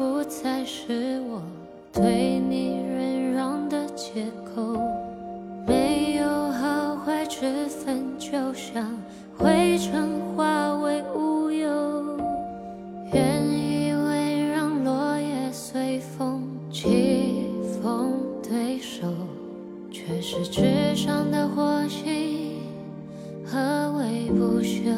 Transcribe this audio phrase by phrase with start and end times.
[0.00, 1.42] 不再是我
[1.92, 4.80] 对你忍让的借口，
[5.66, 8.96] 没有好坏之分，就像
[9.36, 12.18] 灰尘化为乌有。
[13.12, 17.44] 原以为让落叶随风起
[17.82, 19.06] 风对手，
[19.90, 22.56] 却是纸上的火星，
[23.44, 24.94] 何为不朽？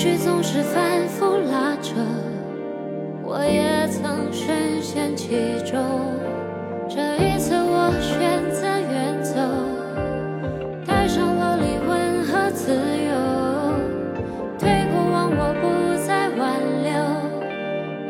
[0.00, 2.00] 绪总是反复拉扯，
[3.22, 5.78] 我也曾深陷其中。
[6.88, 9.36] 这一次，我选择远走，
[10.86, 13.12] 带上了离婚和自由，
[14.58, 15.68] 对过往我不
[16.06, 16.48] 再挽
[16.82, 16.96] 留，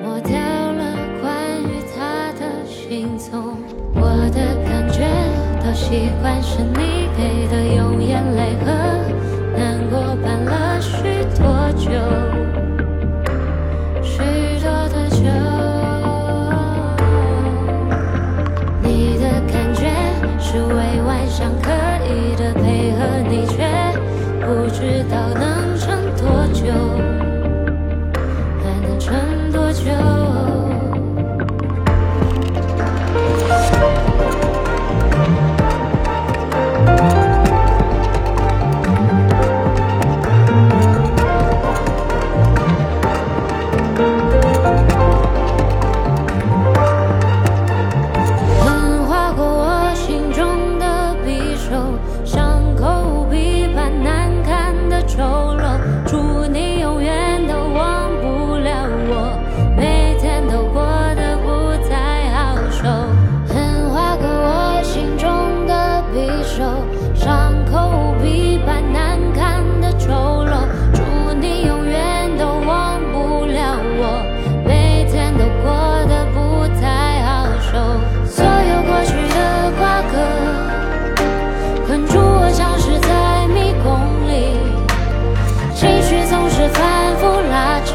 [0.00, 3.58] 抹掉了关于他的行踪。
[3.96, 5.10] 我的感觉
[5.58, 8.54] 都习惯是你给的，用眼泪
[24.80, 26.72] 知道能撑多久，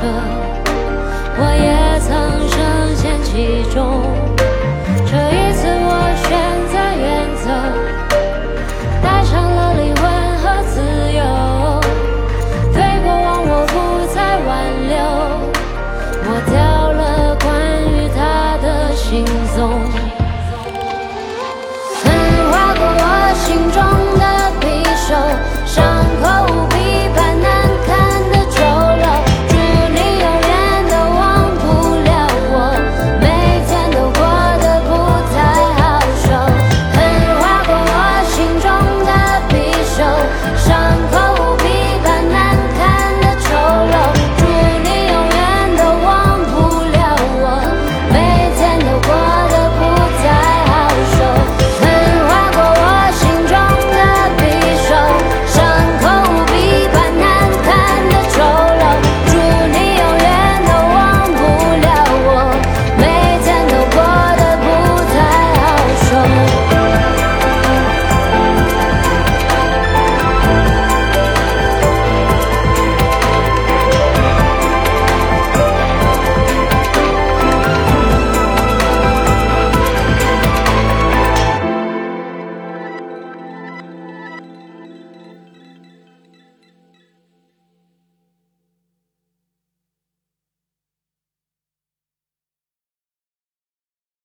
[0.06, 0.45] 这。